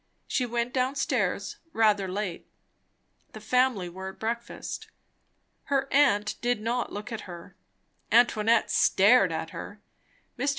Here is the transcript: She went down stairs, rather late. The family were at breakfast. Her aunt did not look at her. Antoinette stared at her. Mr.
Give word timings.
She 0.25 0.47
went 0.47 0.73
down 0.73 0.95
stairs, 0.95 1.57
rather 1.73 2.07
late. 2.07 2.49
The 3.33 3.39
family 3.39 3.87
were 3.87 4.09
at 4.09 4.17
breakfast. 4.19 4.87
Her 5.65 5.87
aunt 5.93 6.37
did 6.41 6.59
not 6.59 6.91
look 6.91 7.11
at 7.11 7.29
her. 7.29 7.55
Antoinette 8.11 8.71
stared 8.71 9.31
at 9.31 9.51
her. 9.51 9.79
Mr. 10.39 10.49